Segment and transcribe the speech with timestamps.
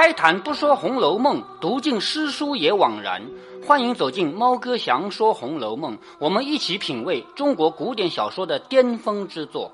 [0.00, 3.22] 开坛不说《红楼梦》，读尽诗书也枉然。
[3.62, 9.70] 欢迎走进猫哥祥说《红楼梦》，我们一起品味中国古典小说的巅峰之作。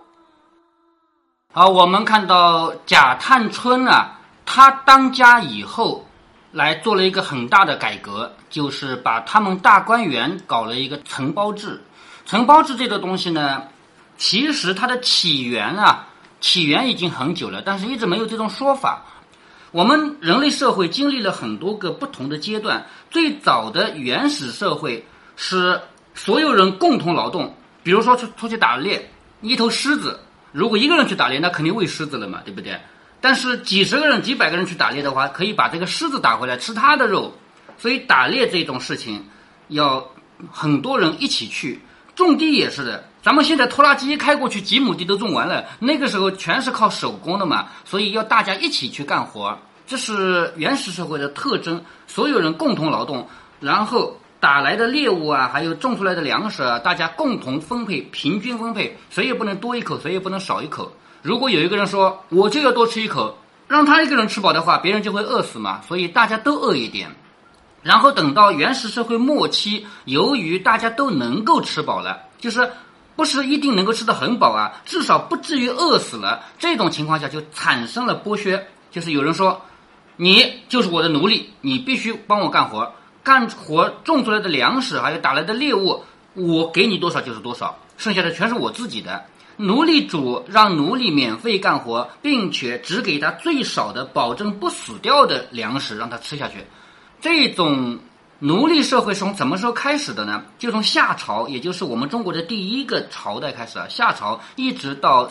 [1.52, 6.04] 好，我们看到贾探春啊，他当家以后，
[6.50, 11.80] 来做了一个很大的改革，就是把他们大观园搞了一个承包制。
[12.24, 13.62] 承包制这个东西呢，
[14.16, 16.08] 其实它的起源啊，
[16.40, 19.04] 起源已经很久了，但是一直没有这种说法。
[19.72, 22.86] 我们人类社会经历了很多个不同的阶段。
[23.10, 25.04] 最早的原始社会
[25.36, 25.80] 是
[26.14, 29.10] 所有人共同劳动，比如说出出去打猎，
[29.40, 30.20] 一头狮子，
[30.52, 32.78] 如果一个人去打猎，那肯定喂狮子了嘛，对不对？
[33.20, 37.32] 但是几十个人、几百个人去打猎的话，可以把这个狮子打回来吃它的肉。
[37.78, 39.24] 所以打猎这种事情
[39.68, 40.06] 要
[40.50, 41.80] 很多人一起去。
[42.14, 49.58] 种地也是的，咱们现在拖拉机一开过去几亩地都种完了，那个时候全是靠手工的嘛，所以要大家一起去干活。
[49.84, 60.92] 这是原始社会的特征，所有人共同劳动，然后打来的猎物啊，还有种出来的粮食啊，大家共同分配，平均分配，谁也不能多一口，谁也不能少一口。
[61.20, 67.10] 如果有一个人说我就要多吃一口，让他一个人吃饱的话，别人就会饿死嘛，所以大家都饿一点。
[67.82, 72.68] 然后等到原始社会末期，由于大家都能够吃饱了，就是
[73.16, 76.44] 不是一定能够吃得很饱啊，至少不至于饿死了。
[76.58, 79.60] 这种情况下就产生了剥削，就是有人说。
[80.18, 82.90] 你就是我的奴隶，你必须帮我干活，
[83.22, 89.26] 干活种出来的粮食还有打来的猎物，我给你多少就是多少，剩下的全是我自己的。
[89.58, 96.64] 奴隶主让奴隶免费干活，并且只给他最少的保证不死掉的粮食让他吃下去。
[97.20, 97.98] 这种
[98.38, 100.44] 奴隶社会从什么时候开始的呢？
[100.58, 105.28] 就从夏朝，也就是我们中国的第一个朝代开始啊，夏朝一直到。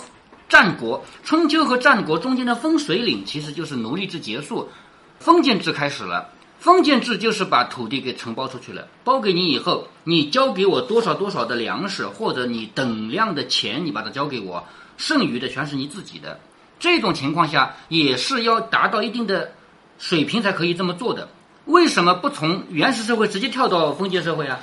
[0.47, 4.69] 战国、春秋和战国中间的分水岭，其实就是奴隶制结束，
[5.17, 6.29] 封建制开始了。
[6.59, 14.63] 封建制就是把土地给承包出去了，包给你以后，你交给我多少多少的粮食，或者你等量的钱，你把它交给我，
[14.97, 16.39] 剩余的全是你自己的。
[16.77, 19.51] 这种情况下，也是要达到一定的
[19.97, 21.27] 水平才可以这么做的。
[21.65, 24.59] 为什么不从原始社会直接跳到封建社会啊？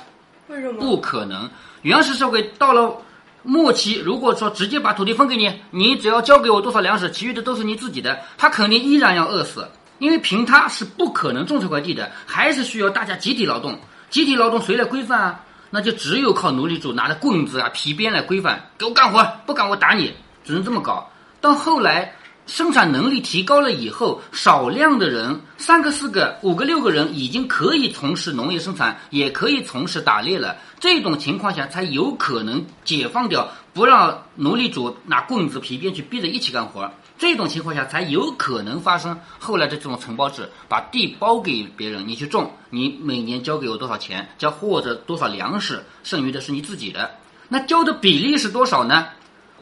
[0.47, 0.79] 为什么？
[0.79, 1.49] 不可能，
[1.81, 2.97] 原始社会到了。
[3.45, 9.67] 末期，如果说直接把土地分给你，你只要交给我多少粮食，其余的都是你自己的，他肯定依然要饿死，
[9.99, 13.77] 因为凭他是不可能种这块地的，还是需要大家集体劳动。
[14.09, 15.41] 集体劳动谁来规范啊？
[15.71, 20.13] 那就只有靠奴隶主拿着棍子啊、皮鞭来规范，给我干活，不干我打你，
[20.45, 21.11] 只能这么搞。
[21.41, 22.15] 到后来。
[22.45, 30.57] 生产能力提高了以后，少量的人，三个、四个、五个、六个人，已经可以从事农业生产，也可以从事打猎了。
[30.79, 36.91] 这种情况下，才有可能解放掉，不让奴隶主拿棍子、皮鞭去逼着一起干活。
[37.17, 47.09] 这种情况下，才有可能发生后来的这种承包制，把地包给别人，你去种，你每年交给我多少钱，交或者多少粮食，剩余的是你自己的。
[47.47, 49.07] 那交的比例是多少呢？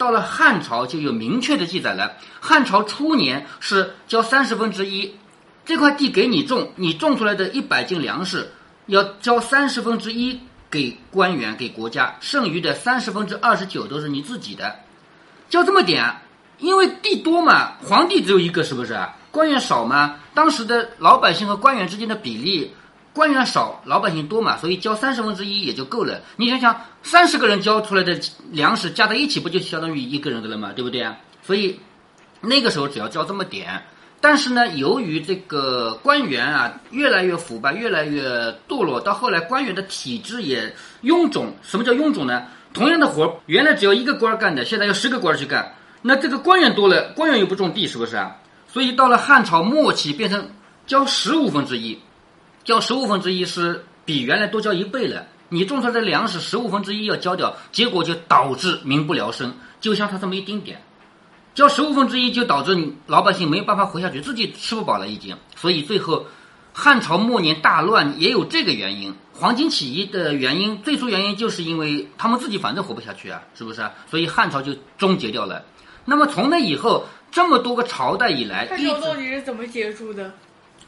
[0.01, 2.13] 到了汉朝就有明确的记载了。
[2.39, 5.15] 汉朝初年是交三十分之一，
[5.63, 8.51] 这块地给你种，你种出来的一百斤粮食
[8.87, 10.39] 要交三十分之一
[10.71, 14.75] 给官员给国家，剩余的三十分之二十九都是你自己的。
[15.49, 16.03] 交这么点，
[16.57, 18.99] 因为地多嘛，皇帝只有一个，是不是？
[19.29, 22.73] 官员少嘛，当时的老百姓和官员之间的比例。
[23.13, 26.21] 官员少，老百姓多嘛，所以交三十分之一也就够了。
[26.37, 28.19] 你想想，三十个人交出来的
[28.51, 30.71] 粮食加在一起，不就相当于一个人的了吗？
[30.73, 31.17] 对不对啊？
[31.43, 31.79] 所以
[32.39, 33.81] 那个时候只要交这么点。
[34.23, 38.23] 但是呢，由于这个官员啊越来越腐败，越来越
[38.69, 41.51] 堕落，到后来官员的体制也臃肿。
[41.63, 42.43] 什么叫臃肿呢？
[42.71, 45.73] 同样的活，原来只要一个官干的，现在要十个官去干。
[46.03, 48.37] 那这个官员多了，官员又不种地，是不是啊？
[48.67, 50.49] 所以到了汉朝末期，变成
[50.87, 51.99] 交十五分之一。
[52.63, 55.25] 交十五分之一是比原来多交一倍了。
[55.53, 60.81] 你种出来的粮食十五分之一要交掉，结果就导致民不聊生，就像他这么一丁点，
[61.53, 65.35] 交十五分之一就导致老百姓没有办法活下去，自己吃不饱了已经。
[65.57, 66.25] 所以最后
[66.71, 73.85] 汉朝末年大乱也有这个原因，黄巾起义的原因，最初原因就是因为他们自己反正活不下去啊，是不是？
[74.09, 75.65] 所以汉朝就终结掉了。
[76.05, 80.31] 那么从那以后这么多个朝代以来，汉朝到底是怎么结束的？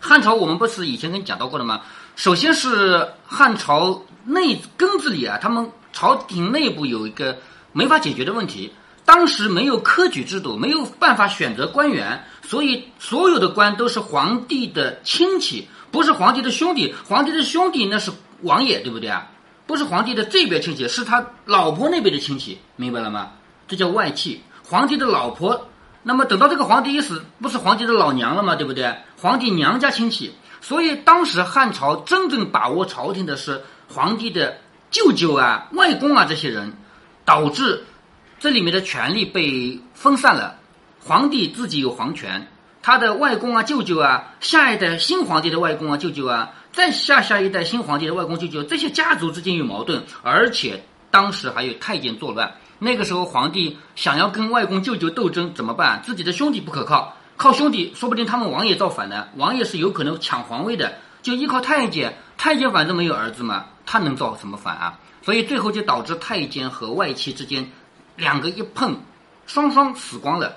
[0.03, 1.79] 汉朝我们不是以前跟你讲到过的吗？
[2.17, 7.38] 首先是汉朝内根子里啊，他们朝廷内部有一个
[7.71, 8.73] 没法解决的问题。
[9.05, 16.94] 当时没有科举制度，没有办法选择官员，所以所有的官都是皇帝的亲戚，不是皇帝的兄弟。
[17.07, 18.11] 皇帝的兄弟那是
[18.41, 19.29] 王爷，对不对啊？
[19.65, 23.31] 不是皇帝的这边亲戚，是他老婆那边的亲戚，明白了吗？
[23.69, 24.41] 这叫外戚。
[24.65, 25.69] 皇帝的老婆
[26.03, 28.55] 那么等到这个皇帝一死，不是皇帝的老娘了吗？
[28.55, 28.94] 对不对？
[29.21, 34.57] 皇帝娘家亲戚，所以当时汉朝真正把握朝廷的是皇帝的
[34.91, 36.73] 舅舅啊、外公啊这些人，
[37.23, 37.85] 导致
[38.39, 40.57] 这里面的权力被分散了。
[41.00, 42.47] 皇帝自己有皇权，
[42.81, 52.53] 他的外公啊、舅舅啊，下一代新皇帝的外公啊、舅舅啊，再下下一代新皇帝的外公舅舅，这些家族之间有矛盾，而且当时还有太监作乱。
[52.83, 56.01] 那个时候，皇帝想要跟外公舅舅斗争怎么办？
[56.03, 59.30] 自己的兄弟不可靠，靠兄弟说不定他们王爷造反呢。
[59.38, 62.18] 王爷是有可能抢皇位的，就依靠太监。
[62.38, 65.00] 太监反正没有儿子嘛，他能造什么反啊？
[65.21, 67.71] 所以最后就导致太监和外戚之间
[68.18, 68.97] 两个一碰，
[69.45, 70.53] 双双死光了，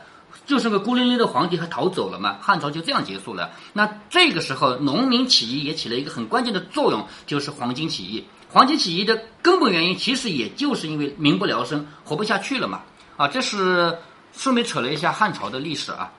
[0.46, 2.38] 就剩个孤零零的皇帝还逃走了嘛。
[2.40, 3.52] 汉朝就这样结束了。
[3.72, 8.24] 那这个时候，农民起义也起了一个很关键的作用，就是黄巾起义。
[8.56, 12.80] 黄巾起义的根本原因，其实也就是因为民不聊生，活不下去了嘛。
[13.18, 13.98] 啊，这是
[14.32, 16.10] 顺便扯了一下汉朝的历史啊。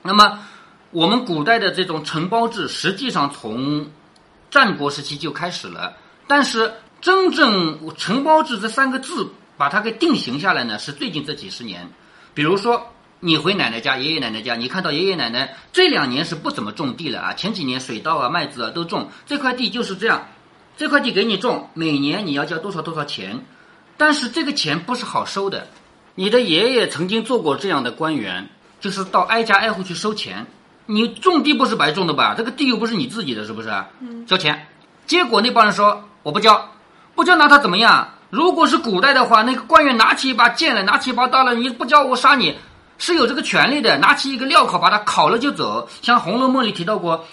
[0.00, 0.38] 那么，
[0.92, 3.90] 我们古代的这种承包制，实际上从
[4.48, 5.96] 战国时期就开始了。
[6.28, 11.90] 但是，真正承包制这三个字把它给定型下来呢，是最近这几十年。
[12.32, 17.34] 比如说，你回奶奶家、爷爷奶奶家，你看到爷爷奶奶这两年是不怎么种地了啊。
[17.34, 20.28] 前几年水稻啊、麦子啊都种，这块地就是这样。
[20.76, 23.44] 这块地给你种，每年你要交多少多少钱，
[23.96, 25.68] 但是这个钱不是好收的。
[26.14, 28.48] 你的爷爷曾经做过这样的官员，
[28.80, 30.46] 就是到挨家挨户去收钱。
[30.86, 32.34] 你种地不是白种的吧？
[32.36, 33.68] 这个地又不是你自己的，是不是？
[34.00, 34.26] 嗯。
[34.26, 34.66] 交钱，
[35.06, 36.70] 结果那帮人说我不交，
[37.14, 38.08] 不交拿他怎么样？
[38.30, 42.56] 如果是古代的话，那个官员拿起一把剑来，拿起一把刀来，你不交我杀你，
[42.98, 43.98] 是有这个权利的。
[43.98, 45.88] 拿起一个镣铐把他烤了就走。
[46.00, 47.24] 像《红楼梦》里提到过。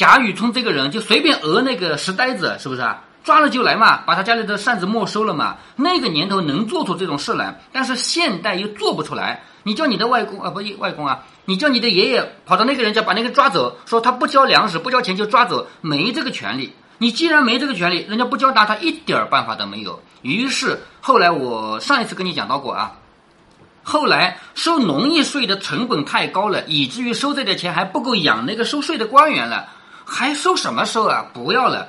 [0.00, 3.04] 贾雨村这个人就随便讹那个石呆子，是不是啊？
[3.22, 5.58] 抓了就来嘛，把他家里的扇子没收了嘛。
[5.76, 9.42] 那个年头能做出这种事来，但是现代又做不出来。
[9.62, 16.72] 你叫你的外公啊，不外公啊，你叫你的爷爷跑到那个人家把那个抓走，说他不交粮食不交钱就抓走，没这个权利。
[16.96, 20.02] 你既然没这个权利，人家不交纳他一点办法都没有。
[20.22, 22.92] 于是后来我上一次跟你讲到过啊，
[23.82, 29.68] 后来收农业税的成本太高了，以至于收这点钱还不够养那个收税的官员了。
[30.12, 31.24] 还收什么收啊？
[31.32, 31.88] 不要了，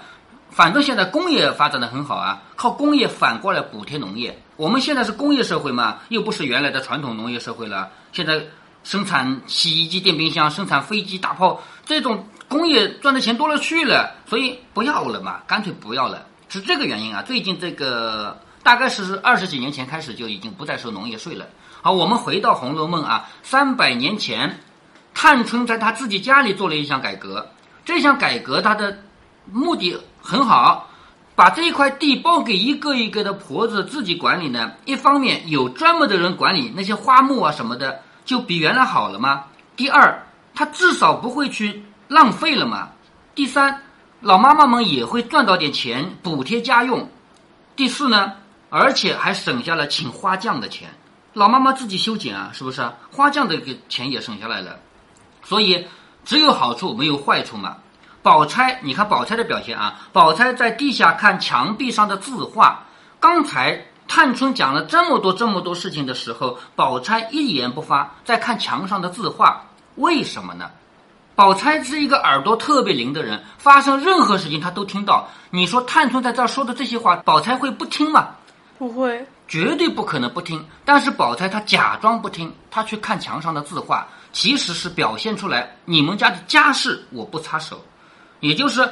[0.51, 4.39] 反正现在工业发展的很好啊，靠工业反过来补贴农业。
[4.57, 7.89] 我们现在是工业社会嘛，又不是原来的传统农业社会了。
[8.11, 8.39] 现在
[8.83, 17.23] 生产洗衣机、电冰箱，生产飞机、大炮，这种工业赚的钱多了去了，所以不要了嘛，干脆不要了，是这个原因啊。
[17.23, 21.47] 最近这个大概是二十几年前开始就已经不再收农业税了。
[21.81, 24.59] 好，我们回到《红楼梦》啊，三百年前，
[25.15, 27.49] 探春在她自己家里做了一项改革。
[27.83, 28.95] 这项改革，它的
[29.45, 30.87] 目的很好，
[31.35, 34.71] 把这一块地包给一个一个的婆子自己管理呢。
[34.85, 39.45] 一方面有专门的人管理那些花木啊什么的，就比原来好了吗？
[39.75, 40.23] 第二，
[40.53, 42.89] 他至少不会去浪费了嘛。
[43.33, 43.81] 第三，
[44.19, 47.09] 老妈妈们也会赚到点钱补贴家用。
[47.75, 48.33] 第四呢，
[48.69, 50.87] 而且还省下了请花匠的钱，
[51.33, 52.87] 老妈妈自己修剪啊，是不是？
[53.11, 54.79] 花匠的个钱也省下来了，
[55.43, 55.83] 所以。
[56.23, 57.77] 只有好处没有坏处嘛？
[58.23, 60.01] 宝钗，你看宝钗的表现啊！
[60.13, 62.83] 宝钗在地下看墙壁上的字画。
[63.19, 69.63] 刚才探春讲了这么多这么多事情的时候，宝钗一言不发，在看墙上的字画。
[69.95, 70.69] 为什么呢？
[71.33, 75.27] 宝钗是一个耳朵特别灵的人，发生任何事情她都听到。
[75.49, 78.29] 你说探春在这儿说的这些话，宝钗会不听吗？
[78.77, 80.63] 不会，绝对不可能不听。
[80.85, 84.07] 但是宝钗她假装不听，她去看墙上的字画。
[84.33, 87.83] 其实是表现出来，你们家的家事我不插手，
[88.41, 88.87] 也就是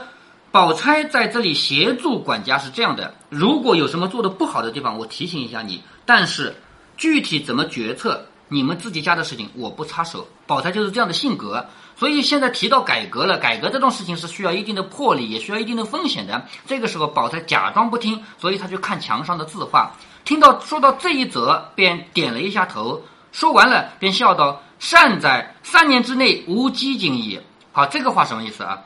[0.52, 3.14] 宝钗在这里协助管家是这样的。
[3.30, 5.84] 如果有什么做的不好的地方，我提醒一下你。
[6.06, 6.56] 但是
[6.96, 10.28] 具体怎么决策，你们自己家的事情我不插手。
[10.48, 11.66] 宝钗就是这样的性格，
[11.96, 16.46] 所以现在提到改革了，改革这种事情是需要一定的魄力，也需要一定的风险的。
[16.66, 19.92] 这个时候宝钗假装不听，所以他去看墙上的字画，
[20.24, 24.62] 听到说到这一则，便点了一下头，说完了便笑道。
[24.80, 27.38] 善哉，三年之内无饥馑矣。
[27.74, 28.82] 好，这个话什么意思啊？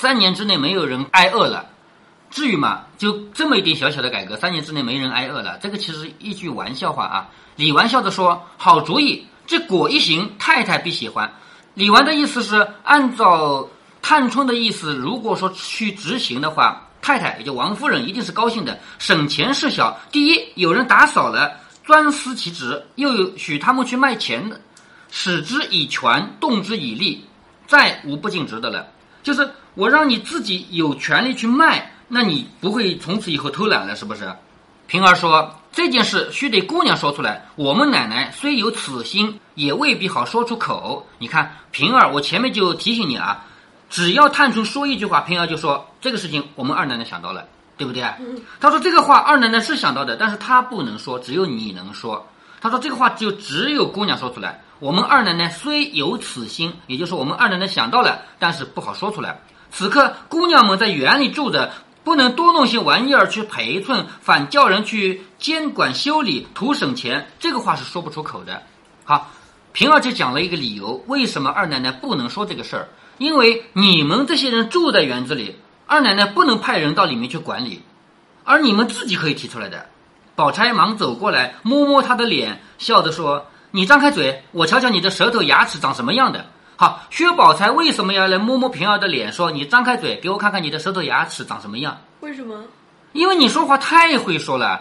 [0.00, 1.66] 三年之内没有人挨饿了，
[2.30, 2.84] 至于吗？
[2.98, 7.28] 就这么一点小小的改革，三年之内没人挨饿了，这个其实一句玩笑话啊。
[7.56, 11.28] 李纨笑着说：“好主意，这果一行，太太必喜欢。”
[11.74, 13.68] 李纨的意思是，按照
[14.00, 19.98] 探春的意思，如果说去执行的话，太太也就王夫人一定是高兴的，省钱事小。
[20.12, 24.60] 第一，有人打扫了，专司其职，又有许他们去卖钱的。
[25.10, 27.24] 使之以权，动之以利，
[27.66, 28.86] 再无不尽职的了。
[29.20, 34.28] 就是我让你自己有权利去卖，那你不会从此以后偷懒了，是不是？
[34.88, 37.46] 平儿说：“这件事须得姑娘说出来。
[37.54, 41.06] 我们奶奶虽有此心，也未必好说出口。
[41.20, 43.44] 你看，平儿，我前面就提醒你啊，
[43.88, 48.02] 只要探春说一句话，平儿就说这个事情我们二奶奶想到了，对不对？
[48.58, 52.26] 他说这个话二奶奶是想到的，但是她不能说，只有你能说。
[52.60, 54.60] 他说这个话就只有姑娘说出来。
[54.80, 59.40] 我们二奶奶虽有此心，也就是我们二奶奶想到了，但是不好说出来。
[59.70, 61.72] 此刻姑娘们在园里住着。
[62.04, 67.28] 不能多弄些玩意儿去陪衬，反叫人去监管修理，图省钱。
[67.38, 68.62] 这个话是说不出口的。
[69.04, 69.30] 好，
[69.74, 72.88] 平儿就讲了一个理由，为什么二奶奶不能说这个事儿？
[73.18, 75.56] 因为你们这些人住在园子里，
[75.86, 77.82] 二奶奶不能派人到里面去管理，
[78.42, 79.84] 而你们自己可以提出来的。
[80.34, 86.46] 宝钗忙走过来，摸摸她的脸，笑着说：“你张开嘴，我瞧瞧你的舌头、牙齿长什么样的。”
[86.80, 91.98] 好，薛宝钗为什么要来摸摸平儿的脸，说你张开嘴给我看看你的舌头牙齿长什么样？
[92.20, 92.54] 为什么？
[93.14, 94.80] 因为你说话太会说了，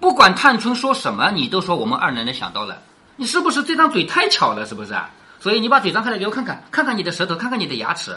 [0.00, 2.78] 不管探春说什么，你都说我们二奶奶想到了。
[3.16, 4.64] 你是不是这张嘴太巧了？
[4.64, 5.10] 是不是啊？
[5.38, 8.16] 所以你把嘴张开来给我看看，看看你的舌头，看看你的牙齿。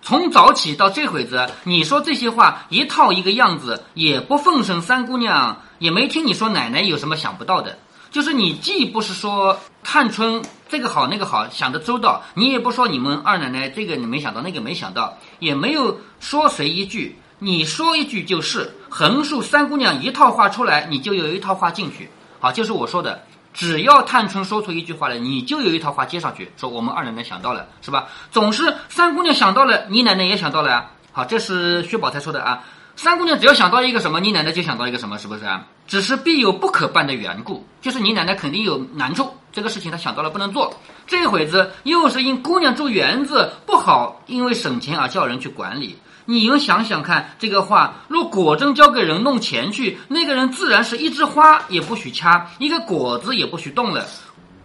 [0.00, 7.76] 从早起到这会子，你说这些话一套一个样子，也不奉承三姑娘，也没听你说奶奶有什么想不到的。
[8.10, 22.08] 就是你既不是说探春这个好那个好想的周到，你也不说你们二奶奶这个你没想到那个没想到，也没有说谁一句，你说一句就是横竖三姑娘一套话出来，你就有一套话进去。
[22.40, 23.22] 好，就是我说的，
[23.52, 28.08] 只要探春说出一句话来，你就有一套话接上去，说我们二奶奶想到了，是吧？
[28.30, 30.90] 总是三姑娘想到了，你奶奶也想到了啊。
[31.12, 32.64] 好，这是薛宝钗说的啊。
[32.94, 35.66] 三姑娘只要想到一个什么，你奶奶就想到一个什么，是不是啊？
[35.86, 40.74] 只是必有不可办的缘故，就是你奶奶肯定有难处，这个事情他想到了不能做。
[41.06, 45.98] 这会子又是因姑娘住园子不好，因为省钱而叫人去管理。
[46.24, 54.06] 你们想想看，这个话若果真交给人弄钱去，那个人自然是一枝花也不许掐，一个果子也不许动了。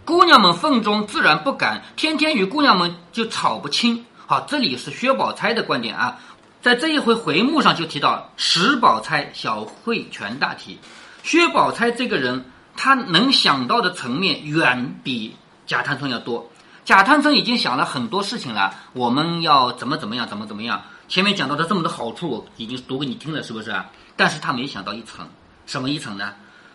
[0.04, 4.06] 姑娘们愤中自然不敢，天天与姑娘们就吵不清。
[4.24, 6.16] 好，这里是薛宝钗的观点啊。
[6.62, 10.78] 在这一回回目上就提到石宝钗小会全大题，
[11.22, 12.44] 薛宝钗这个人，
[12.80, 15.34] 他能想到的层面远比
[15.66, 16.48] 贾探春要多。
[16.84, 20.80] 贾探春已经想了很多事情了，我们要怎么怎么样，怎么怎么样。
[21.08, 23.74] 前面讲到的这么多好处，已经读给你听了，是不是？
[24.14, 25.28] 但是他没想到一层，
[25.66, 26.34] 什么一层呢？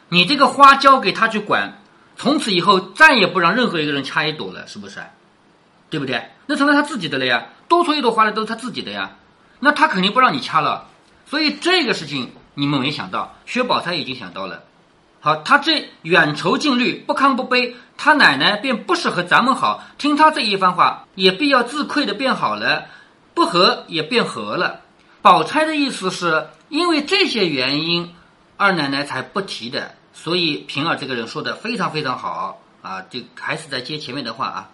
[0.09, 1.79] 你这个花交给他去管，
[2.17, 5.01] 从此以后再也不让任何一个人掐一朵了，是不是？
[5.89, 6.31] 对不对？
[6.47, 9.11] 那成了他自己的了呀，多出一朵花来都是他自己的呀。
[9.61, 10.89] 那他肯定不让你掐了，
[11.25, 14.63] 所以这个事情你们没想到，薛宝钗已经想到了。
[15.25, 22.83] 好，他这远愁近虑，不康不悲，他奶奶便不是和咱们好，听他这一番话，也必要自愧的变好了，
[23.33, 24.81] 不和也变和了。
[25.21, 28.13] 宝钗的意思是因为这些原因，
[28.57, 29.91] 二奶奶才不提的。
[30.11, 34.69] 所以平儿这个人说的非常非常好啊，就还是在接前面的话啊。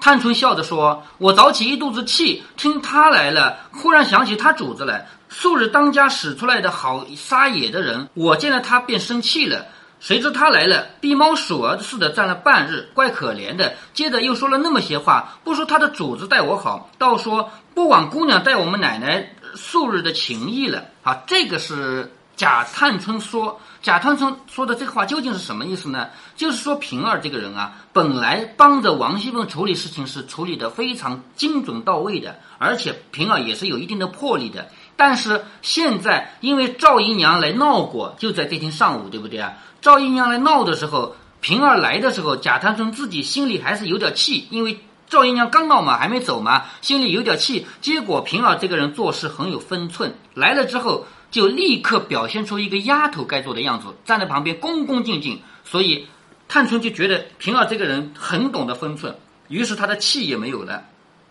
[0.00, 5.06] 探春笑着说：“我早起一肚子气，听他来了，忽然想起他主子来。
[5.28, 9.64] 素日当家使出来的好撒野的人，我见了他便生气了。
[10.02, 13.72] 谁知他来了，逼猫鼠儿似的站了半日，怪可怜的。
[13.94, 20.84] 接着又说了那么些话，不说他的主子待我好，倒说不枉姑娘待我们奶奶数日的情谊了。
[21.04, 26.08] 啊，这个是。”贾探春说：“贾探春说的这个话究竟是什么意思呢？
[26.34, 34.66] 就是说平儿这个人啊，本来帮着王熙凤处理事情是处理的非常精准到位的，而且平儿也是有一定的魄力的。
[34.96, 39.52] 但是现在因为赵姨娘来闹过，就在这天上午，对不对啊？
[39.82, 47.66] 赵姨娘来闹的时候，平儿来的时候，贾探春自己心里还是有点气，因为赵姨娘刚闹嘛，还没走嘛，心里有点气。
[47.82, 55.40] 结果平儿这个人做事很有分寸，来了之后。”就立刻表现出一个丫头该做的样子，站在旁边恭恭敬敬。
[55.64, 56.06] 所以，
[56.46, 59.16] 探春就觉得平儿这个人很懂得分寸，
[59.48, 60.84] 于是他的气也没有了。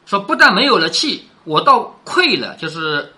[0.08, 2.56] 说不但没有了气，我倒愧了。
[2.56, 3.14] 就是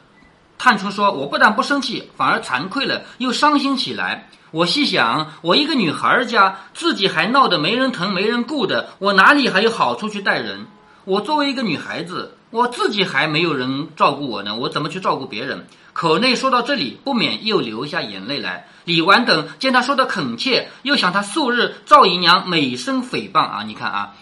[0.58, 4.28] 探春说，我不但不生气，反而惭愧了，又伤心起来。
[4.54, 10.68] 我细想，我一个女孩家，自己还闹得没人疼没人顾的，我哪里还有好处去待人？
[11.06, 15.66] 我作为一个女孩子，我自己还没有人照顾我呢，我怎么去照顾别人？
[15.94, 18.68] 口内说到这里，不免又流下眼泪来。
[18.86, 23.64] 李纨等见他说的恳切，又想他素日赵姨娘美声诽谤啊！
[23.64, 24.14] 你看啊，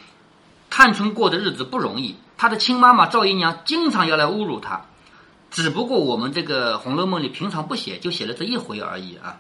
[0.70, 4.84] 探春过的日子不容易，她的亲妈妈赵姨娘经常要来侮辱她。
[5.50, 9.36] 只不过我们这个《红楼梦》里平常不写，就写了这一回而已啊。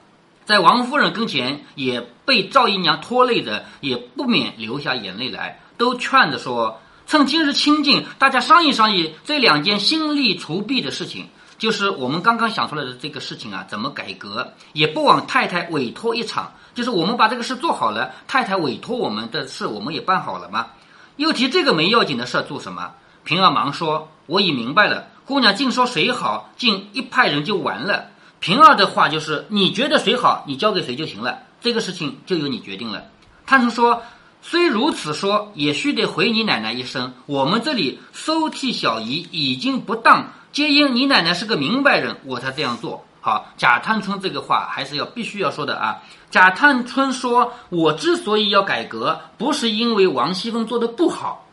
[0.52, 11.30] 在王夫人跟前，也被赵姨娘拖累着，也不免流下眼泪来，都劝着说：趁今日清静，大家商议商议这两件心力除弊的事情。
[11.58, 16.52] 就是我们刚刚想出来的这个事情啊，怎么改革，也不枉太太委托一场。
[16.76, 20.68] 就是我们把这个事做好了，太太委托我们的事，我们也办好了吗。
[21.16, 22.92] 又提这个没要紧的事做什么？
[23.24, 25.08] 平儿忙说：“我已明白了。
[25.26, 28.08] 姑娘净说谁好，竟一派人就完了。”
[28.42, 33.04] 平儿的话就是：“你觉得谁好，你交给谁就行了，这个事情就由你决定了。”
[33.46, 34.02] 探春说
[34.42, 46.02] ：“虽如此说，也须得回你奶奶一声，我们这里收替小姨已经不当，皆因你奶奶是个明白人，我才这样做。”好，贾探春这个话还是要必须要说的啊。
[46.32, 51.46] 贾探春说：“我之所以要改革，不是因为王熙凤做的不好。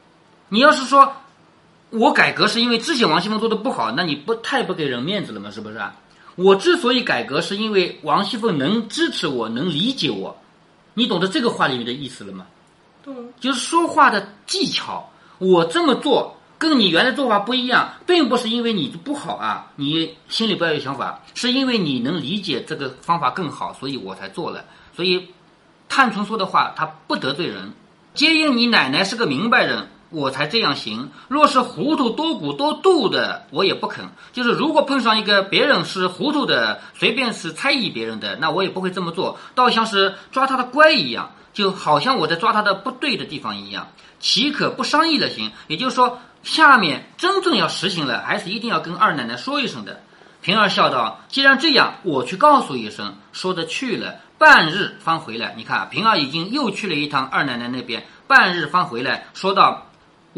[0.48, 1.12] 你要是说
[1.90, 5.50] 我改革是因为之前王熙凤做的不好，那你不太不给人面子了吗？
[5.50, 5.78] 是不是？
[6.38, 10.34] 我之所以改革，是因为王熙凤能支持我，能理解我。
[10.94, 12.46] 你懂得这个话里面的意思了吗？
[13.02, 13.14] 懂。
[13.40, 15.10] 就是说话的技巧。
[15.38, 24.64] 我这么做。”跟你原来做法不一样，并不是因为你不好啊，你心里不要有想法，是因为你能理解这个方法更好，所以我才做了。
[24.92, 25.28] 所以，
[25.88, 27.70] 探春说的话，他不得罪人，
[28.12, 31.10] 皆因你奶奶是个明白人，我才这样行。
[31.28, 34.04] 若是糊涂多骨多度的，我也不肯。
[34.32, 43.88] 就是如果碰上一个别人是糊涂的，随便是猜疑别人的，那我也不会这么做，倒像是抓他的乖一样，就好像我在抓他的不对的地方一样，
[44.20, 45.50] 岂可不商议了行？
[45.66, 46.18] 也就是说。
[46.44, 50.00] 下面真正要实行了，还是一定要跟二奶奶说一声的。
[50.40, 55.52] 平儿笑道：“既然这样，我去告诉一声。”说着去了，半日方回来。
[55.56, 59.87] 你看，平儿已经又去了一趟二奶奶那边，半日方回来，说道：“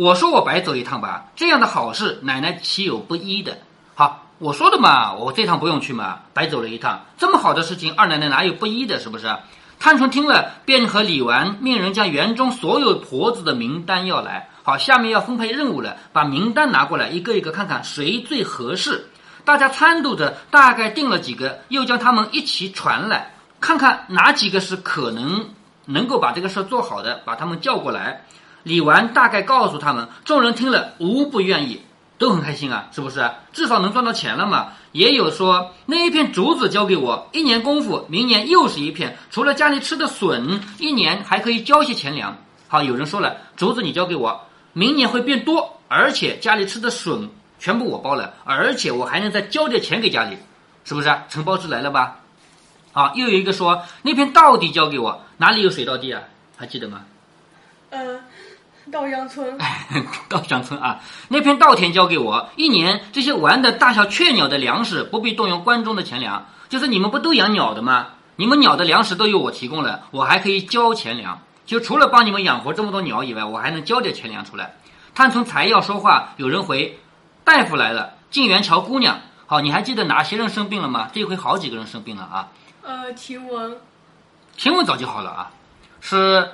[0.01, 3.59] 我说我白走一趟吧，这样的好事，奶奶岂有不依的？
[3.95, 8.99] 好，我说的嘛，我这趟不用去嘛，白走了一趟，这么好的事情，二奶奶哪有不依的？
[8.99, 9.37] 是不是？”
[9.79, 14.49] 探春听了，便和李纨命人将园中所有婆子的名单要来。
[14.63, 19.07] 好，下面要分配任务了，把名单拿过来，一个一个看看谁最合适。
[19.45, 25.47] 大家参度着，大概定了几个，又将他们一起传来，看看哪几个是可能
[25.85, 28.25] 能够把这个事做好的，把他们叫过来。
[28.63, 31.81] 李纨大概告诉他们，众人听了无不愿意，
[32.19, 33.31] 都很开心啊，是不是？
[33.53, 34.73] 至少能赚到钱了嘛。
[34.93, 42.37] 也有说那一片竹子交给我，一年功夫，明年又是一片，除了家里吃的笋，一年还可以交些钱粮。
[42.69, 44.41] 好，有人说了，竹子你交给我。
[44.73, 50.37] 明年会变多，而且家里吃的笋全部我包了，而且我还能再交点钱给家里，
[50.85, 51.13] 是不是？
[51.29, 52.19] 承包制来了吧？
[52.93, 56.23] 好，又有一个说那片稻地交给我，哪里有水稻地啊？
[56.57, 57.03] 还记得吗？
[57.91, 58.21] 呃，
[58.91, 59.59] 稻香村。
[60.29, 68.09] 稻香村啊，那片稻田交给我，一年这些玩的大小雀鸟的粮食不必动用关中的钱粮，就是你们不都养鸟的吗？
[68.37, 71.43] 你们鸟的粮食都由我提供了，我还可以交钱粮。
[71.67, 74.75] 就除了帮你们养活这么多鸟以外，我还能交点钱粮出来。
[75.15, 76.99] 探春才要说话，有人回
[77.45, 81.11] ：“大夫来了，静园瞧姑娘。”好，你还记得哪些人生病了吗？
[81.13, 82.49] 这回好几个人生病了啊。
[82.83, 83.77] 呃，晴雯，
[84.57, 85.51] 晴雯早就好了啊，
[86.01, 86.51] 是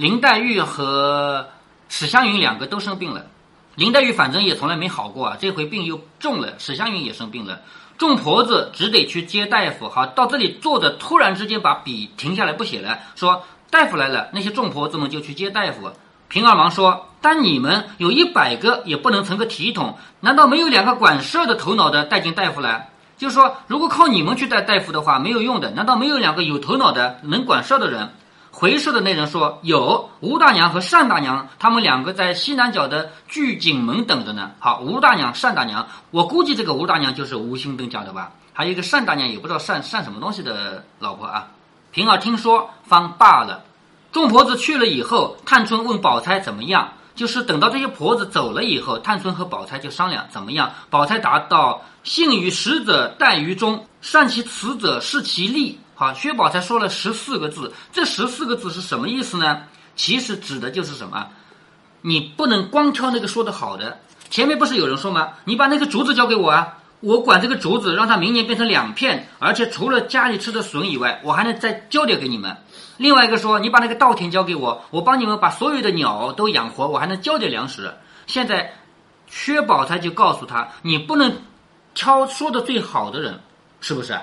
[0.00, 1.46] 林黛玉和
[1.90, 3.26] 史湘云两个都生病了。
[3.74, 6.54] 林黛玉反正也从来没好过啊，这回病又重了。
[6.56, 7.60] 史湘云也生病了，
[7.98, 9.90] 众婆子只得去接大夫。
[9.90, 13.42] 好，到这里坐着，突然之间把笔停下来不写了，说。
[13.68, 15.92] 大夫来了，那些众婆子们就去接大夫。
[16.28, 22.88] 平儿忙说：“但你们有一百个，也不能成个体统，难道没有两个管事儿的头脑的带进大夫来？
[23.18, 25.70] 就是说，如果靠你们去带大夫的话，没有用的。
[25.70, 28.08] 难道没有两个有头脑的、能管事儿的人？”
[28.60, 38.32] 回事的那人说：“有吴大娘和单大娘，他们两个在西南角的聚景门等着呢。”好，吴大娘、单大娘，我估计这个吴大娘就是吴兴登家的吧？
[38.52, 41.48] 还有一个单大娘，也不知道单单什么东西的老婆啊。
[41.90, 43.64] 平儿听说，方罢了。
[44.12, 46.86] 众婆子去了以后，探春问宝钗怎么样。
[47.14, 50.70] 就是等到这些婆子走了以后，探春和宝钗就商量怎么样。
[50.90, 59.64] 宝钗答道：“信于使者，待于中；善其辞者，视其利。”好，薛宝钗说了十四个字，这十四个字是什么意思呢？
[59.96, 61.28] 其实指的就是什么？
[62.00, 64.00] 你不能光挑那个说的好的。
[64.30, 65.34] 前面不是有人说吗？
[65.44, 66.78] 你把那个竹子交给我啊。
[67.00, 72.56] 我管这个竹子，让它明年变成两片，而且除了家里吃的笋以外，我还能再交点给你们。
[72.96, 77.92] 另外一个说，你把那个稻田交给我，我帮你们把所有的鸟都养活，我还能交点粮食。
[78.26, 78.72] 现在
[79.26, 81.30] 薛宝钗就告诉他，你不能
[81.92, 83.38] 挑说的最好的人，
[83.82, 84.18] 是不是？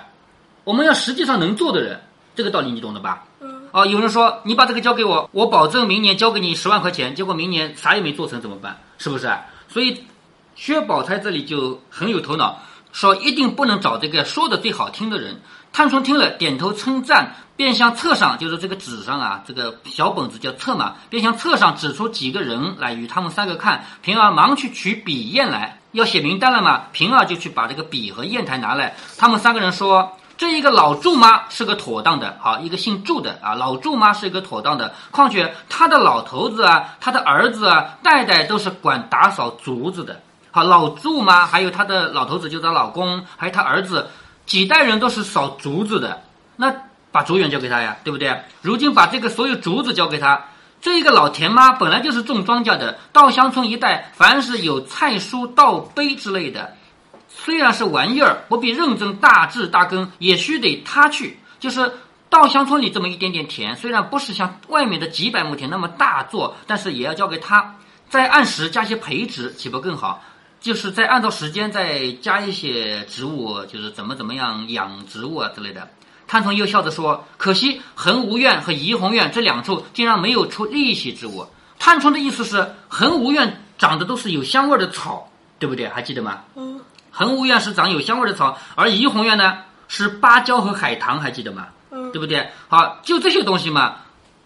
[0.67, 2.01] 我们要实际上能做的人，
[2.35, 3.23] 这个道理你懂的吧？
[3.39, 3.69] 嗯。
[3.71, 8.77] 哦，有人说你把这个交给我，我保证明年交给你十万块钱，结果明年啥也没做成怎么办？
[8.97, 9.33] 是不是？
[9.69, 10.03] 所以。
[10.59, 12.59] 薛宝钗这里就很有头脑，
[12.91, 15.39] 说一定不能找这个说的最好听的人。
[15.71, 23.85] 探春听了，点头称赞，便向册上，就是这个纸上啊，这个小本子叫册嘛，便向册上指出几个人来与他们三个看。
[24.01, 26.85] 平儿忙去取笔砚来，要写名单了嘛。
[26.91, 28.95] 平儿就去把这个笔和砚台拿来。
[29.15, 34.93] 他们三个人说：“这一个老祝妈是个妥当的，好一个姓祝的啊，老祝妈是一个妥当的。
[35.11, 40.21] 况且他的老头子啊，他的儿子啊，代代都是管打扫竹子的。
[40.51, 44.09] 好，老祝妈还有他的老头子，就是他老公，还有他儿子。”
[44.47, 46.21] 几代人都是扫竹子的，
[46.55, 46.73] 那
[47.11, 48.43] 把竹园交给他呀，对不对？
[48.61, 50.45] 如今把这个所有竹子交给他，
[50.79, 56.76] 这一个老田妈本来就是种庄稼的，稻香村一带凡是有菜蔬稻碑之类的，
[57.47, 61.39] 虽然是玩意儿，不必认真大治大耕，也须得他去。
[61.61, 61.89] 就是
[62.27, 67.77] 稻香村里这么一点点田，虽然不是像外面的几百亩田那么大做，但是也要交给他，
[68.09, 70.21] 再按时加些培植，岂不更好？
[70.59, 75.87] 就是再按照时间再加一些植物，就是怎么怎么样养植物啊之类的。
[76.27, 81.47] 探春又笑着说：“可惜恒芜苑和怡红院这两处竟然没有出利息之物。”
[81.79, 85.87] 探春的意思是，恒芜苑长的都是有香味的草，对不对？
[85.87, 86.41] 还记得吗？
[86.57, 86.76] 嗯。
[87.17, 91.69] 恒芜院是长有香味的草，而怡红院呢是芭蕉和海棠，还记得吗？
[91.89, 92.11] 嗯。
[92.11, 92.51] 对不对？
[92.67, 93.95] 好，就这些东西嘛，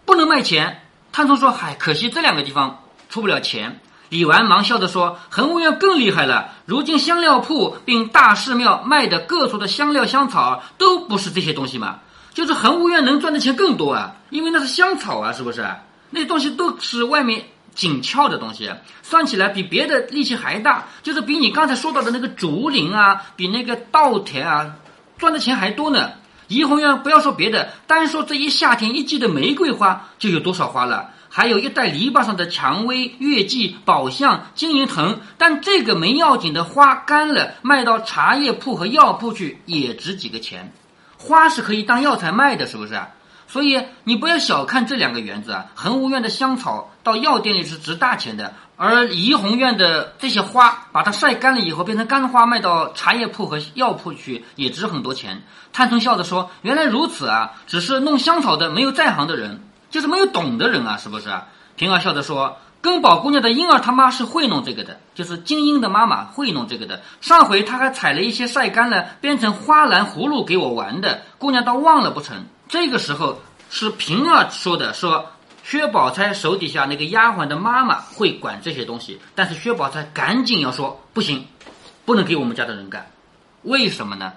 [0.06, 0.80] 不能卖钱。
[1.12, 6.48] 探春说：“嗨，可惜这两个地方出不了钱。”李纨忙笑着说：“恒芜院更厉害了。
[6.64, 11.98] 如今香料铺并大寺庙卖的各处的香料香草，都不是这些东西嘛。
[12.32, 15.62] 就是恒芜院能赚的钱更多啊，因为那是香草啊，是不是？
[16.08, 18.70] 那些东西都是外面紧俏的东西，
[19.02, 24.76] 算起来比别的力气还大，就是比你刚才说到的那个竹林啊，比那个稻田啊，
[25.18, 26.12] 赚的钱还多呢。
[26.48, 40.70] 怡红院不要说别的，单说这一夏天一季的玫瑰花就有多少花了。”还有一带篱笆上的蔷薇、月季、宝相、金银藤，但这个没要紧的花干了，卖到茶叶铺和药铺去也值几个钱。
[41.16, 43.00] 花是可以当药材卖的，是不是？
[43.52, 45.66] 所以你不要小看这两个园子啊。
[45.74, 55.42] 恒芜院的香草到药店里是值大钱的，而怡红院的这些花，把它晒干了以后变成干花，卖到茶叶铺和药铺去也值很多钱。
[55.70, 59.62] 探春笑着说：“原来如此啊，只是弄香草的没有在行的人。”
[59.92, 61.28] 就是没有懂的人啊，是不是？
[61.76, 67.02] 平儿笑着说：“根宝姑娘的婴儿他妈是会弄这个的，就是金英的妈妈会弄这个的。
[67.20, 75.30] 上回她还采了一些晒干了，编成花篮葫芦给我玩的，姑娘倒忘了不成？”这个时候是平儿说的，说
[75.62, 81.46] 薛宝钗手底下那个丫鬟的妈妈会管这些东西，但是薛宝钗赶紧要说：“不行，
[82.06, 83.10] 不能给我们家的人干。
[83.64, 84.32] 为什么呢？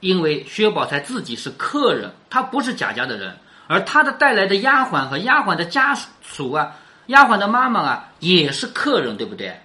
[0.00, 3.36] 因为薛宝钗自己是客人，她不是贾家的人。”
[3.68, 6.74] 而她的带来的丫鬟和丫鬟的家属啊，
[7.08, 9.60] 丫鬟的妈妈啊，也是客人，对不对？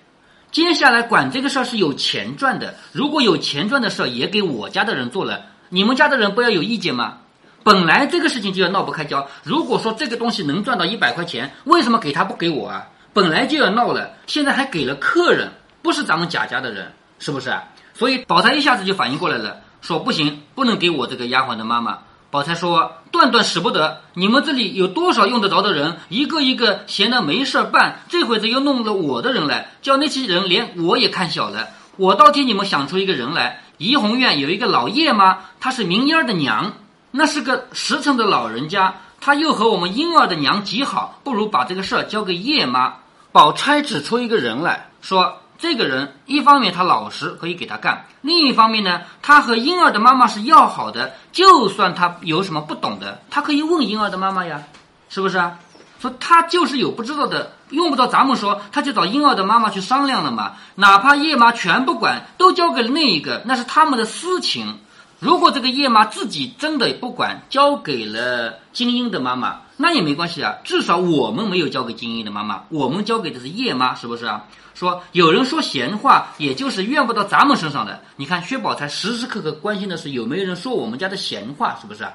[0.52, 7.20] 接下来管这个事儿是有钱赚的，如果有钱赚的事儿也给我家的人做了，你们家的人不要有意见吗？
[7.63, 9.28] 本来这个事情就要闹不开交。
[9.43, 12.88] 如果说这个东西能赚到一百块钱，为什么给他不给我啊？
[13.13, 17.54] 本来就要闹了，现在还给了客人，不是咱们贾家的人，是不是？
[17.93, 21.99] 所以宝钗一下子就反应过来了，说不行，不能给我这个丫鬟的妈妈。
[22.32, 24.02] 宝钗说：“断断使不得！
[24.15, 27.99] 你们这里有多少用得着的人，一个一个闲的没事儿办。
[28.10, 31.67] 这会子又弄了我的人来，叫那些人连我也看小了。
[31.95, 33.62] 我倒替你们想出一个人来。
[33.78, 36.73] 怡红院有一个老叶妈，她是明烟儿的娘，
[37.15, 38.95] 那是个实诚的老人家。
[39.21, 42.95] 他又和我们婴儿的娘极好，不如把这个事儿交给叶妈。”
[43.32, 45.38] 宝钗指出一个人来说。
[45.60, 51.13] 这个人一方面他老实，可以给他干；另一方面呢，他和婴儿的妈妈是要好的。
[51.32, 54.62] 就算他有什么不懂的，他可以问婴儿的妈妈呀，
[55.08, 55.60] 是不是啊？
[56.02, 60.54] 说他就是有不知道的，用不着咱们说，他就找婴儿的妈妈去商量了嘛。
[60.76, 64.80] 哪怕叶妈全不管，都交给了那一个，那是他们的私情。
[65.23, 70.57] 如果这个叶妈自己真的不管，交给了金英的妈妈，那也没关系啊。
[70.65, 74.43] 至少我们没有交给金英的妈妈，我们交给的是叶妈，是不是啊？
[74.73, 78.01] 说有人说闲话，也就是怨不到咱们身上的。
[78.17, 82.03] 你看薛宝钗时时刻刻关心的是有没有人说我们家的闲话，是不是？
[82.03, 82.12] 啊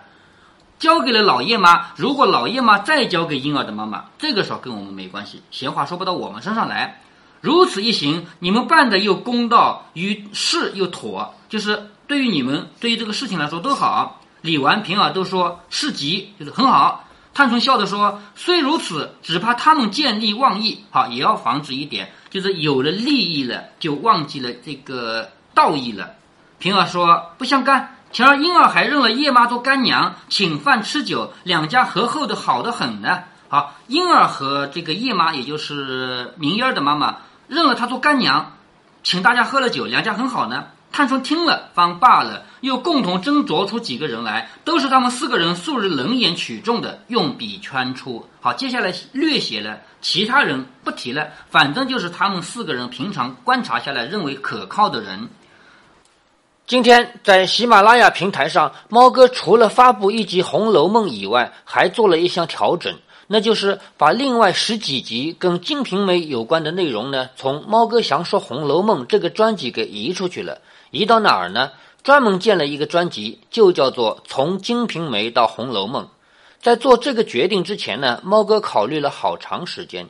[0.78, 7.00] 交给了老叶妈，如果老叶妈再交给婴儿的妈妈，这个时候跟我们没关系，闲话说不到我们身上来。
[7.40, 14.20] 如此一行，你们办的又公道，于事又妥，就是对于你们对于这个事情来说都好。
[14.40, 17.04] 李纨、平儿都说事急，就是很好。
[17.34, 26.10] 探春笑着说：“虽如此，只怕他们见利忘义，好也要防止一点。”就是有了利益了，就忘记了这个道义了。
[26.58, 27.96] 平儿说不相干。
[28.10, 33.24] 前儿婴儿还认了叶妈做干娘，请饭吃酒，两家和厚的好的很呢。
[33.48, 37.18] 好，婴儿和这个叶妈，也就是明烟儿的妈妈，
[37.48, 38.52] 认了她做干娘，
[39.02, 40.66] 请大家喝了酒，两家很好呢。
[40.90, 48.26] 探春听了方罢了，又共同斟酌出几个人来，都是他们四个人素日冷眼取重的，用笔圈出。
[48.40, 55.28] 好，接下来略写了，其他人不提了，反正就是他们四个人平常观察下来认为可靠的人。
[56.66, 62.94] 今天在喜马拉雅平台上，猫哥除了发布一集《红楼梦》以外，还做了一项调整。
[63.30, 70.62] 那就是把另外十几集跟《金瓶梅》有关的内容呢，从猫哥祥说《红楼梦》这个专辑给移出去了。
[70.90, 71.72] 移到哪儿呢？
[72.02, 76.04] 专门建了一个专辑，就叫做《从金瓶梅到红楼梦》。
[76.60, 80.08] 在做这个决定之前呢，猫哥考虑了好长时间。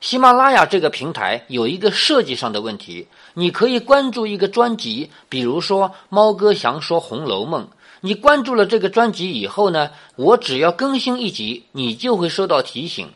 [0.00, 7.64] 喜马拉雅这个平台有一个设计上的问题，你可以关注一个专辑，比如说猫哥想说《红楼梦》。
[8.00, 13.08] 你关注了这个专辑以后呢，我只要更新一集，你就会收到提醒。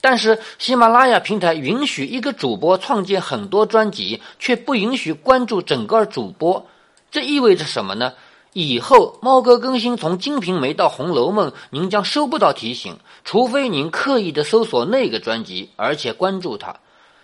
[0.00, 6.66] 但是喜马拉雅平台允许一个主播创建很多专辑，却不允许关注整个主播。
[7.10, 8.12] 这意味着什么呢？
[8.52, 16.76] 以后猫哥更新从《金瓶梅》到《红楼梦》，您将收不到提醒，除非您刻意的搜索那个专辑，而且关注它。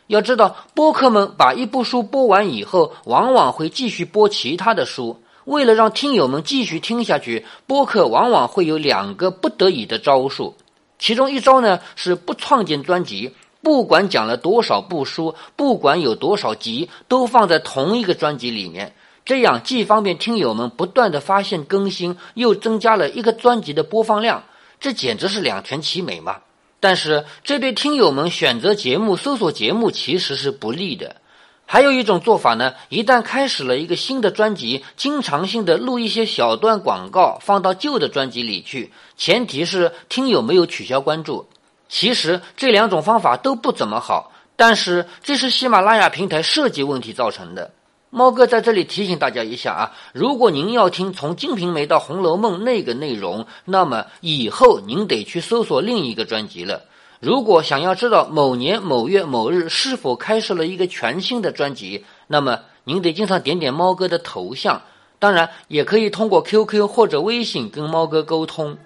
[0.08, 5.22] 要知道，播客们把一部书播完以后，往往会继续播其他的书。
[5.44, 10.54] 为了让听友们继续听下去，播客往往会有两个不得已的招数。
[11.02, 18.94] 其中一招呢是不创建专辑，不管讲了多少部书，不管有多少集，都放在同一个专辑里面。
[19.24, 24.44] 这样既方便听友们不断的发现更新，又增加了一个专辑的播放量，
[24.78, 26.36] 这简直是两全其美嘛！
[26.78, 31.16] 但是这对听友们选择节目、搜索节目其实是不利的。
[31.64, 41.48] 还有一种做法呢，一旦开始了一个新的专辑，经常性的录一些小段广告放到旧的专辑里去，前提是听友没有取消关注。
[41.88, 47.70] 其实这两种方法都不怎么好，但是这是喜马拉雅平台设计问题造成的。
[48.10, 56.82] 猫哥在这里提醒大家一下啊，如果您要听从《金瓶梅》到《红楼梦》那个内容，那么以后您得去搜索另一个专辑了。
[57.22, 64.82] 如果想要知道某年某月某日是否开设了一个全新的专辑，那么您得经常点点猫哥的头像。
[65.20, 68.76] 当然，也可以通过 QQ 或者微信跟猫哥沟通。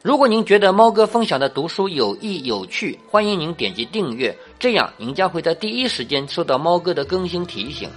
[0.00, 7.90] 如果您觉得猫哥分享的读书有益有趣，欢迎您点击订阅，这样您将会在第一时间收到猫哥的更新提醒。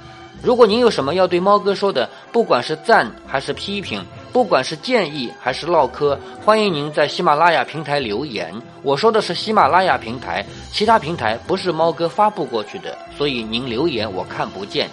[0.43, 4.03] 如果您有什么要对猫哥说的，不管是赞还是批评。
[4.31, 8.53] 不管是建议还是唠嗑，欢迎您在喜马拉雅平台留言。
[8.83, 14.89] 我说的是喜马拉雅平台，其他平台不是猫哥发布过去的，所以您留言我看不见。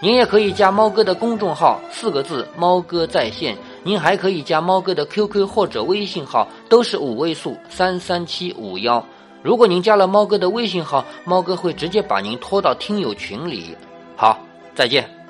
[0.00, 3.56] 您也可以加猫哥的公众号，四个字“猫哥在线”。
[3.82, 9.02] 您还可以加猫哥的 QQ 或者微信号，都是五位数三三七五幺。
[9.42, 13.74] 如果您加了猫哥的微信号，猫哥会直接把您拖到听友群里。
[14.14, 14.38] 好，
[14.74, 15.23] 再见。